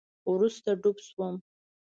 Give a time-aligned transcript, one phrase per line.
[0.31, 1.35] وروسته ډوب شوم